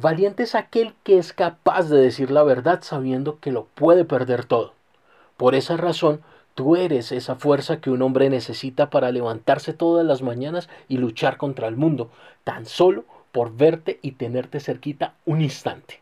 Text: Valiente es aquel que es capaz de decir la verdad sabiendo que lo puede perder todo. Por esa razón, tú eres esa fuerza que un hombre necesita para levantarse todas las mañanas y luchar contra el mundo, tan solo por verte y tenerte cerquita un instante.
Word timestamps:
Valiente 0.00 0.44
es 0.44 0.54
aquel 0.54 0.94
que 1.02 1.18
es 1.18 1.32
capaz 1.32 1.88
de 1.88 1.98
decir 1.98 2.30
la 2.30 2.44
verdad 2.44 2.82
sabiendo 2.82 3.40
que 3.40 3.50
lo 3.50 3.64
puede 3.64 4.04
perder 4.04 4.44
todo. 4.44 4.72
Por 5.36 5.56
esa 5.56 5.76
razón, 5.76 6.20
tú 6.54 6.76
eres 6.76 7.10
esa 7.10 7.34
fuerza 7.34 7.80
que 7.80 7.90
un 7.90 8.02
hombre 8.02 8.30
necesita 8.30 8.90
para 8.90 9.10
levantarse 9.10 9.72
todas 9.72 10.06
las 10.06 10.22
mañanas 10.22 10.68
y 10.88 10.98
luchar 10.98 11.36
contra 11.36 11.66
el 11.66 11.74
mundo, 11.74 12.12
tan 12.44 12.64
solo 12.64 13.06
por 13.32 13.56
verte 13.56 13.98
y 14.00 14.12
tenerte 14.12 14.60
cerquita 14.60 15.14
un 15.26 15.40
instante. 15.40 16.00